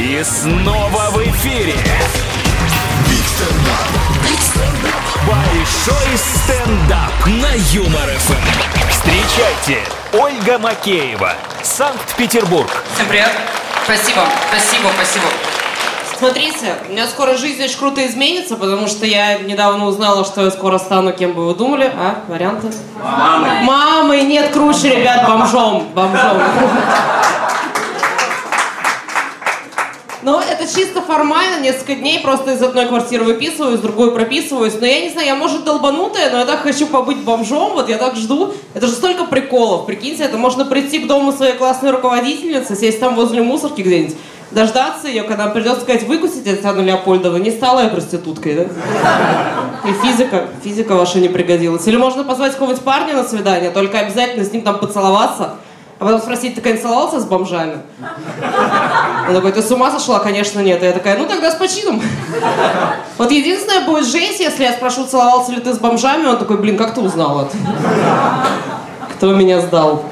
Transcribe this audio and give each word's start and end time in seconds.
И 0.00 0.24
снова 0.24 1.10
в 1.10 1.18
эфире. 1.24 1.74
Большой 5.26 6.16
стендап 6.16 7.12
на 7.26 7.52
Юмор 7.70 8.08
ФМ. 8.08 8.88
Встречайте, 8.88 9.84
Ольга 10.14 10.58
Макеева, 10.58 11.34
Санкт-Петербург. 11.62 12.82
Всем 12.94 13.08
привет. 13.08 13.30
Спасибо, 13.84 14.22
спасибо, 14.48 14.88
спасибо. 14.94 15.26
Смотрите, 16.16 16.76
у 16.88 16.92
меня 16.92 17.06
скоро 17.06 17.36
жизнь 17.36 17.62
очень 17.62 17.78
круто 17.78 18.06
изменится, 18.06 18.56
потому 18.56 18.86
что 18.86 19.04
я 19.04 19.36
недавно 19.40 19.84
узнала, 19.84 20.24
что 20.24 20.46
я 20.46 20.50
скоро 20.50 20.78
стану, 20.78 21.12
кем 21.12 21.34
бы 21.34 21.46
вы 21.46 21.54
думали. 21.54 21.92
А, 21.94 22.20
варианты? 22.26 22.68
Мамой. 23.04 23.64
Мамой, 23.64 24.22
нет, 24.22 24.50
круче, 24.50 24.96
ребят, 24.96 25.28
бомжом. 25.28 25.88
Бомжом. 25.94 26.40
Но 30.22 30.42
это 30.60 30.74
чисто 30.74 31.00
формально, 31.00 31.62
несколько 31.62 31.94
дней 31.94 32.20
просто 32.20 32.52
из 32.52 32.62
одной 32.62 32.86
квартиры 32.86 33.24
выписываю, 33.24 33.74
из 33.74 33.80
другой 33.80 34.12
прописываюсь. 34.12 34.74
Но 34.78 34.86
я 34.86 35.00
не 35.00 35.08
знаю, 35.08 35.26
я 35.26 35.34
может 35.34 35.64
долбанутая, 35.64 36.30
но 36.30 36.38
я 36.38 36.44
так 36.44 36.60
хочу 36.60 36.86
побыть 36.86 37.18
бомжом, 37.18 37.72
вот 37.72 37.88
я 37.88 37.96
так 37.96 38.16
жду. 38.16 38.52
Это 38.74 38.86
же 38.86 38.92
столько 38.92 39.24
приколов, 39.24 39.86
прикиньте, 39.86 40.24
это 40.24 40.36
можно 40.36 40.64
прийти 40.64 40.98
к 40.98 41.06
дому 41.06 41.32
своей 41.32 41.54
классной 41.54 41.90
руководительницы, 41.90 42.76
сесть 42.76 43.00
там 43.00 43.14
возле 43.14 43.42
мусорки 43.42 43.80
где-нибудь, 43.80 44.16
дождаться 44.50 45.08
ее, 45.08 45.22
когда 45.22 45.46
придется 45.46 45.80
сказать, 45.80 46.02
выкусить 46.02 46.44
Татьяну 46.44 46.82
Леопольдову, 46.82 47.38
не 47.38 47.50
стала 47.50 47.80
я 47.80 47.88
проституткой, 47.88 48.54
да? 48.54 49.88
И 49.88 49.92
физика, 50.06 50.48
физика 50.62 50.94
ваша 50.94 51.20
не 51.20 51.28
пригодилась. 51.28 51.86
Или 51.86 51.96
можно 51.96 52.22
позвать 52.22 52.52
какого-нибудь 52.52 52.84
парня 52.84 53.14
на 53.14 53.24
свидание, 53.24 53.70
только 53.70 53.98
обязательно 53.98 54.44
с 54.44 54.52
ним 54.52 54.62
там 54.62 54.78
поцеловаться, 54.78 55.54
а 55.98 56.04
потом 56.04 56.20
спросить, 56.20 56.54
ты 56.54 56.60
когда 56.60 56.80
целовался 56.80 57.20
с 57.20 57.24
бомжами? 57.24 57.78
Он 59.28 59.34
такой, 59.34 59.52
ты 59.52 59.62
с 59.62 59.70
ума 59.70 59.90
сошла? 59.90 60.18
Конечно, 60.18 60.60
нет. 60.60 60.82
И 60.82 60.86
я 60.86 60.92
такая, 60.92 61.16
ну 61.16 61.26
тогда 61.26 61.50
с 61.50 61.56
почином. 61.56 62.02
Вот 63.18 63.30
единственное 63.30 63.82
будет 63.86 64.06
жесть, 64.06 64.40
если 64.40 64.64
я 64.64 64.72
спрошу, 64.72 65.06
целовался 65.06 65.52
ли 65.52 65.60
ты 65.60 65.72
с 65.72 65.78
бомжами, 65.78 66.26
он 66.26 66.38
такой, 66.38 66.56
блин, 66.56 66.76
как 66.76 66.94
ты 66.94 67.00
узнал 67.00 67.42
это? 67.42 67.56
Кто 69.16 69.32
меня 69.32 69.60
сдал? 69.60 70.04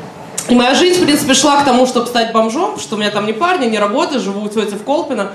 И 0.48 0.54
моя 0.54 0.74
жизнь, 0.74 1.02
в 1.02 1.04
принципе, 1.04 1.34
шла 1.34 1.60
к 1.60 1.64
тому, 1.66 1.86
чтобы 1.86 2.06
стать 2.06 2.32
бомжом, 2.32 2.78
что 2.78 2.96
у 2.96 2.98
меня 2.98 3.10
там 3.10 3.26
ни 3.26 3.32
парня, 3.32 3.66
ни 3.66 3.76
работы, 3.76 4.18
живу 4.18 4.42
у 4.42 4.48
тети 4.48 4.74
в 4.74 4.82
Колпино. 4.82 5.32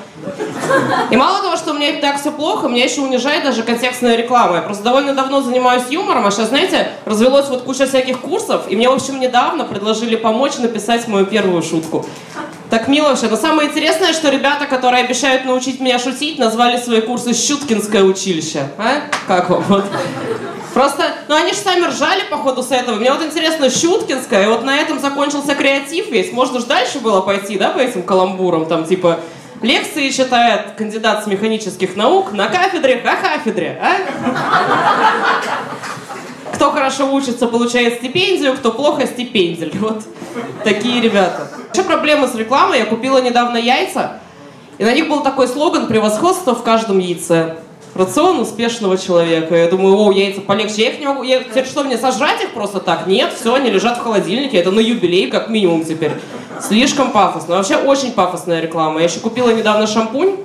И 1.12 1.16
мало 1.16 1.44
того, 1.44 1.56
что 1.56 1.72
у 1.72 1.76
меня 1.76 1.90
и 1.90 2.02
так 2.02 2.20
все 2.20 2.32
плохо, 2.32 2.68
меня 2.68 2.84
еще 2.84 3.02
унижает 3.02 3.44
даже 3.44 3.62
контекстная 3.62 4.16
реклама. 4.16 4.56
Я 4.56 4.62
просто 4.64 4.84
довольно 4.84 5.14
давно 5.14 5.42
занимаюсь 5.42 5.84
юмором, 5.90 6.26
а 6.26 6.32
сейчас, 6.32 6.50
знаете, 6.50 6.90
развелось 7.06 7.48
вот 7.50 7.62
куча 7.62 7.86
всяких 7.86 8.22
курсов, 8.22 8.64
и 8.70 8.76
мне, 8.76 8.90
в 8.90 8.94
общем, 8.94 9.20
недавно 9.20 9.66
предложили 9.66 10.16
помочь 10.16 10.58
написать 10.58 11.08
мою 11.08 11.28
первую 11.28 11.62
шутку. 11.62 12.08
Так 12.74 12.88
мило 12.88 13.10
вообще. 13.10 13.28
Но 13.28 13.38
самое 13.38 13.70
интересное, 13.70 14.14
что 14.14 14.30
ребята, 14.30 14.66
которые 14.66 15.04
обещают 15.04 15.46
научить 15.46 15.80
меня 15.80 16.00
шутить, 16.00 16.40
назвали 16.40 16.78
свои 16.78 17.02
курсы 17.02 17.32
«Щуткинское 17.32 18.02
училище». 18.04 18.68
А? 18.80 19.04
Как 19.28 19.52
вам? 19.52 19.62
Вот. 19.70 19.86
Просто, 20.74 21.04
ну 21.28 21.36
они 21.36 21.52
же 21.52 21.58
сами 21.58 21.86
ржали 21.86 22.24
по 22.32 22.38
ходу 22.38 22.64
с 22.64 22.72
этого. 22.72 22.96
Мне 22.96 23.12
вот 23.12 23.22
интересно, 23.22 23.70
Щуткинская, 23.70 24.46
и 24.46 24.48
вот 24.48 24.64
на 24.64 24.76
этом 24.76 25.00
закончился 25.00 25.54
креатив 25.54 26.10
весь. 26.10 26.32
Можно 26.32 26.62
же 26.62 26.66
дальше 26.66 26.98
было 26.98 27.22
пойти, 27.22 27.60
да, 27.60 27.70
по 27.70 27.78
этим 27.78 28.02
каламбурам, 28.02 28.66
там 28.66 28.86
типа 28.86 29.20
лекции 29.62 30.10
читает 30.10 30.72
кандидат 30.76 31.26
с 31.26 31.28
механических 31.28 31.96
наук 31.96 32.32
на 32.32 32.48
кафедре, 32.48 33.04
а 33.06 33.16
кафедре, 33.18 33.80
а? 33.80 33.98
Кто 36.64 36.72
хорошо 36.72 37.12
учится, 37.14 37.48
получает 37.48 37.96
стипендию, 37.96 38.54
кто 38.54 38.72
плохо 38.72 39.06
стипендиль. 39.06 39.74
Вот 39.82 40.02
такие 40.64 41.02
ребята. 41.02 41.50
Еще 41.74 41.84
проблема 41.84 42.26
с 42.26 42.36
рекламой. 42.36 42.80
Я 42.80 42.86
купила 42.86 43.22
недавно 43.22 43.58
яйца, 43.58 44.22
и 44.78 44.86
на 44.86 44.94
них 44.94 45.10
был 45.10 45.24
такой 45.24 45.50
слоган 45.50 45.88
«Превосходство 45.88 46.56
в 46.56 46.64
каждом 46.64 47.00
яйце». 47.00 47.58
Рацион 47.96 48.40
успешного 48.40 48.98
человека. 48.98 49.58
Я 49.58 49.68
думаю, 49.68 49.98
о, 49.98 50.14
яйца 50.14 50.40
полегче. 50.40 50.84
Я 50.84 50.92
их 50.92 51.02
не 51.02 51.06
могу... 51.06 51.24
Я... 51.24 51.44
Теперь 51.44 51.66
что, 51.66 51.84
мне 51.84 51.98
сожрать 51.98 52.42
их 52.42 52.52
просто 52.52 52.80
так? 52.80 53.08
Нет, 53.08 53.34
все, 53.38 53.56
они 53.56 53.70
лежат 53.70 53.98
в 53.98 54.02
холодильнике. 54.02 54.58
Это 54.58 54.72
на 54.72 54.80
юбилей, 54.80 55.30
как 55.30 55.50
минимум 55.50 55.84
теперь. 55.84 56.14
Слишком 56.62 57.12
пафосно. 57.12 57.58
Вообще 57.58 57.76
очень 57.76 58.14
пафосная 58.14 58.62
реклама. 58.62 59.02
Я 59.02 59.08
еще 59.08 59.20
купила 59.20 59.50
недавно 59.50 59.86
шампунь. 59.86 60.38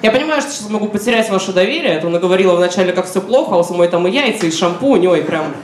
Я 0.00 0.12
понимаю, 0.12 0.40
что 0.40 0.52
сейчас 0.52 0.70
могу 0.70 0.86
потерять 0.88 1.28
ваше 1.28 1.52
доверие. 1.52 1.94
Это 1.94 2.08
наговорила 2.08 2.54
вначале, 2.54 2.92
как 2.92 3.10
все 3.10 3.20
плохо, 3.20 3.56
а 3.56 3.58
у 3.58 3.64
самой 3.64 3.88
там 3.88 4.06
и 4.06 4.10
яйца, 4.10 4.46
и 4.46 4.50
шампунь. 4.52 5.06
Ой, 5.08 5.22
прям 5.22 5.54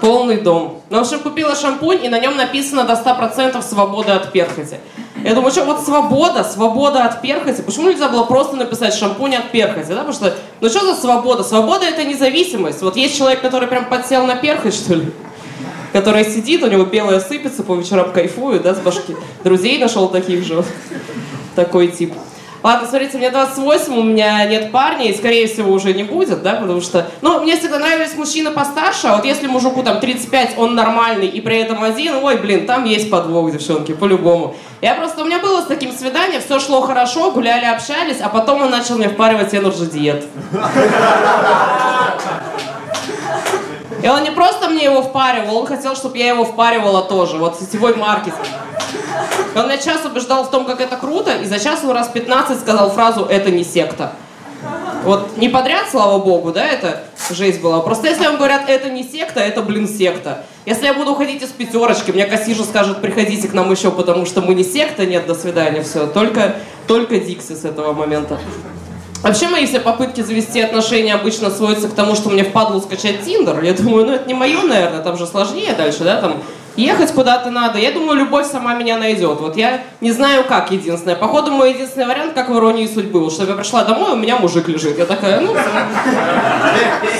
полный 0.00 0.40
дом. 0.40 0.82
Ну, 0.90 0.98
в 0.98 1.00
общем, 1.00 1.20
купила 1.20 1.54
шампунь, 1.54 2.04
и 2.04 2.08
на 2.08 2.20
нем 2.20 2.36
написано 2.36 2.84
до 2.84 2.92
100% 2.92 3.62
свобода 3.62 4.16
от 4.16 4.32
перхоти. 4.32 4.76
Я 5.24 5.34
думаю, 5.34 5.50
что 5.50 5.64
вот 5.64 5.82
свобода, 5.84 6.44
свобода 6.44 7.04
от 7.04 7.22
перхоти. 7.22 7.62
Почему 7.62 7.88
нельзя 7.88 8.08
было 8.08 8.24
просто 8.24 8.56
написать 8.56 8.94
шампунь 8.94 9.34
от 9.34 9.50
перхоти, 9.50 9.88
да? 9.88 10.04
Потому 10.04 10.12
что, 10.12 10.34
ну 10.60 10.68
что 10.68 10.80
за 10.80 11.00
свобода? 11.00 11.42
Свобода 11.42 11.86
это 11.86 12.04
независимость. 12.04 12.82
Вот 12.82 12.96
есть 12.96 13.16
человек, 13.16 13.40
который 13.40 13.68
прям 13.68 13.86
подсел 13.86 14.26
на 14.26 14.36
перхоть, 14.36 14.74
что 14.74 14.94
ли? 14.94 15.10
Который 15.94 16.24
сидит, 16.24 16.62
у 16.62 16.66
него 16.66 16.84
белое 16.84 17.20
сыпется, 17.20 17.62
по 17.62 17.74
вечерам 17.74 18.12
кайфует, 18.12 18.62
да, 18.62 18.74
с 18.74 18.78
башки. 18.78 19.16
Друзей 19.42 19.78
нашел 19.78 20.08
таких 20.08 20.44
же. 20.44 20.62
Такой 21.56 21.88
тип. 21.88 22.12
Ладно, 22.62 22.88
смотрите, 22.88 23.18
мне 23.18 23.30
28, 23.30 23.96
у 23.96 24.02
меня 24.02 24.44
нет 24.46 24.72
парня, 24.72 25.06
и, 25.08 25.16
скорее 25.16 25.46
всего, 25.46 25.72
уже 25.72 25.94
не 25.94 26.02
будет, 26.02 26.42
да, 26.42 26.54
потому 26.54 26.80
что... 26.80 27.06
Ну, 27.22 27.40
мне 27.40 27.56
всегда 27.56 27.78
нравились 27.78 28.16
мужчины 28.16 28.50
постарше, 28.50 29.06
а 29.06 29.16
вот 29.16 29.24
если 29.24 29.46
мужику 29.46 29.84
там 29.84 30.00
35, 30.00 30.54
он 30.58 30.74
нормальный, 30.74 31.28
и 31.28 31.40
при 31.40 31.58
этом 31.58 31.84
один, 31.84 32.16
ой, 32.16 32.36
блин, 32.36 32.66
там 32.66 32.84
есть 32.84 33.10
подвох, 33.10 33.52
девчонки, 33.52 33.92
по-любому. 33.92 34.56
Я 34.80 34.94
просто... 34.94 35.22
У 35.22 35.24
меня 35.24 35.38
было 35.38 35.60
с 35.60 35.66
таким 35.66 35.92
свидание, 35.92 36.40
все 36.40 36.58
шло 36.58 36.80
хорошо, 36.80 37.30
гуляли, 37.30 37.64
общались, 37.64 38.20
а 38.20 38.28
потом 38.28 38.62
он 38.62 38.70
начал 38.70 38.96
мне 38.96 39.08
впаривать 39.08 39.54
энерджи 39.54 39.86
диет. 39.86 40.24
И 44.02 44.08
он 44.08 44.22
не 44.22 44.30
просто 44.30 44.68
мне 44.68 44.84
его 44.84 45.02
впаривал, 45.02 45.58
он 45.58 45.66
хотел, 45.66 45.94
чтобы 45.96 46.18
я 46.18 46.28
его 46.28 46.44
впаривала 46.44 47.02
тоже. 47.02 47.36
Вот 47.36 47.58
сетевой 47.60 47.94
маркетинг. 47.94 48.46
Он 49.54 49.66
меня 49.66 49.78
час 49.78 50.04
убеждал 50.04 50.44
в 50.44 50.50
том, 50.50 50.64
как 50.64 50.80
это 50.80 50.96
круто, 50.96 51.32
и 51.32 51.44
за 51.44 51.58
час 51.58 51.80
он 51.84 51.92
раз 51.92 52.08
15 52.08 52.60
сказал 52.60 52.90
фразу 52.90 53.24
«это 53.24 53.50
не 53.50 53.64
секта». 53.64 54.12
Вот 55.04 55.36
не 55.36 55.48
подряд, 55.48 55.88
слава 55.90 56.18
богу, 56.18 56.52
да, 56.52 56.66
это 56.66 57.04
жесть 57.30 57.60
была. 57.60 57.80
Просто 57.80 58.08
если 58.08 58.26
вам 58.26 58.36
говорят, 58.36 58.68
это 58.68 58.90
не 58.90 59.04
секта, 59.04 59.40
это, 59.40 59.62
блин, 59.62 59.88
секта. 59.88 60.44
Если 60.66 60.86
я 60.86 60.94
буду 60.94 61.14
ходить 61.14 61.42
из 61.42 61.48
пятерочки, 61.48 62.10
мне 62.10 62.26
кассижа 62.26 62.64
скажет, 62.64 63.00
приходите 63.00 63.48
к 63.48 63.54
нам 63.54 63.70
еще, 63.70 63.90
потому 63.90 64.26
что 64.26 64.42
мы 64.42 64.54
не 64.54 64.64
секта, 64.64 65.06
нет, 65.06 65.26
до 65.26 65.34
свидания, 65.34 65.82
все. 65.82 66.06
Только, 66.06 66.56
только 66.86 67.20
Дикси 67.20 67.54
с 67.54 67.64
этого 67.64 67.92
момента. 67.92 68.38
Вообще 69.22 69.48
мои 69.48 69.66
все 69.66 69.80
попытки 69.80 70.20
завести 70.20 70.60
отношения 70.60 71.14
обычно 71.14 71.50
сводятся 71.50 71.88
к 71.88 71.94
тому, 71.94 72.14
что 72.14 72.28
мне 72.28 72.44
впадло 72.44 72.80
скачать 72.80 73.24
Тиндер. 73.24 73.62
Я 73.62 73.72
думаю, 73.72 74.06
ну 74.06 74.12
это 74.12 74.28
не 74.28 74.34
мое, 74.34 74.62
наверное, 74.62 75.00
там 75.00 75.16
же 75.16 75.26
сложнее 75.26 75.74
дальше, 75.74 76.04
да, 76.04 76.20
там 76.20 76.42
ехать 76.82 77.12
куда-то 77.12 77.50
надо. 77.50 77.78
Я 77.78 77.92
думаю, 77.92 78.18
любовь 78.18 78.46
сама 78.46 78.74
меня 78.74 78.96
найдет. 78.98 79.40
Вот 79.40 79.56
я 79.56 79.82
не 80.00 80.12
знаю, 80.12 80.44
как 80.44 80.70
единственное. 80.70 81.16
Походу, 81.16 81.50
мой 81.50 81.72
единственный 81.72 82.06
вариант, 82.06 82.34
как 82.34 82.48
в 82.48 82.56
иронии 82.56 82.86
судьбы. 82.86 83.20
Вот, 83.20 83.32
чтобы 83.32 83.50
я 83.50 83.56
пришла 83.56 83.84
домой, 83.84 84.12
у 84.12 84.16
меня 84.16 84.36
мужик 84.36 84.68
лежит. 84.68 84.98
Я 84.98 85.06
такая, 85.06 85.40
ну, 85.40 85.54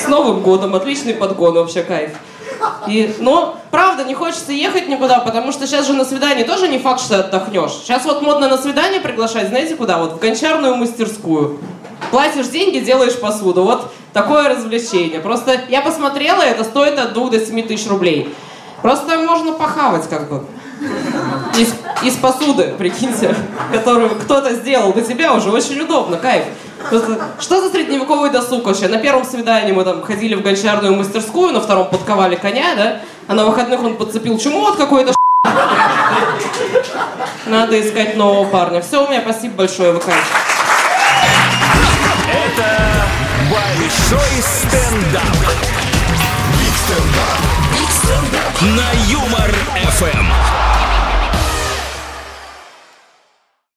с 0.00 0.08
Новым 0.08 0.41
годом, 0.41 0.74
отличный 0.74 1.14
подгон, 1.14 1.54
вообще 1.54 1.82
кайф. 1.82 2.12
И, 2.88 3.14
но, 3.19 3.56
правда, 3.70 4.04
не 4.04 4.14
хочется 4.14 4.52
ехать 4.52 4.88
никуда, 4.88 5.20
потому 5.20 5.52
что 5.52 5.66
сейчас 5.66 5.86
же 5.86 5.92
на 5.92 6.04
свидание 6.04 6.44
тоже 6.44 6.69
не 6.69 6.78
факт, 6.78 7.00
что 7.00 7.20
отдохнешь. 7.20 7.72
Сейчас 7.72 8.04
вот 8.04 8.22
модно 8.22 8.48
на 8.48 8.58
свидание 8.58 9.00
приглашать, 9.00 9.48
знаете 9.48 9.76
куда? 9.76 9.98
Вот 9.98 10.14
в 10.14 10.19
гончарную 10.19 10.75
мастерскую. 10.75 11.58
Платишь 12.10 12.48
деньги, 12.48 12.78
делаешь 12.78 13.19
посуду. 13.20 13.62
Вот 13.62 13.92
такое 14.12 14.48
развлечение. 14.48 15.20
Просто 15.20 15.60
я 15.69 15.82
посмотрела, 15.82 16.42
это 16.42 16.64
стоит 16.64 16.98
от 16.98 17.12
2 17.12 17.30
до 17.30 17.40
7 17.40 17.62
тысяч 17.66 17.86
рублей. 17.88 18.34
Просто 18.83 19.19
можно 19.19 19.53
похавать 19.53 20.09
как 20.09 20.28
бы. 20.28 20.44
Из, 21.56 21.75
из 22.05 22.16
посуды, 22.16 22.75
прикиньте, 22.78 23.35
которую 23.73 24.11
кто-то 24.11 24.55
сделал 24.55 24.93
для 24.93 25.02
тебя 25.02 25.35
уже 25.35 25.50
очень 25.50 25.81
удобно, 25.81 26.17
кайф. 26.17 26.44
Просто, 26.88 27.20
что 27.41 27.61
за 27.61 27.70
средневековый 27.70 28.31
досуг 28.31 28.64
вообще? 28.64 28.87
На 28.87 28.99
первом 28.99 29.25
свидании 29.25 29.73
мы 29.73 29.82
там 29.85 30.02
ходили 30.02 30.37
в 30.37 30.43
гончарную 30.43 30.94
мастерскую, 30.94 31.52
на 31.52 31.61
втором 31.61 31.88
подковали 31.88 32.37
коня, 32.37 32.76
да? 32.76 33.00
А 33.26 33.35
на 33.35 33.44
выходных 33.44 33.82
он 33.82 33.97
подцепил 33.97 34.38
чему 34.38 34.69
от 34.69 34.76
какой-то 34.76 35.12
Надо 37.47 37.81
искать 37.81 38.17
нового 38.17 38.44
парня. 38.49 38.81
Все, 38.81 39.05
у 39.05 39.08
меня 39.08 39.20
спасибо 39.23 39.56
большое, 39.56 39.93
вы 39.93 40.00
кайф. 40.00 40.25
Это 42.31 43.06
большой 43.50 44.43
стендап 44.43 45.77
на 48.60 48.93
Юмор 49.08 49.55
ФМ. 49.90 50.48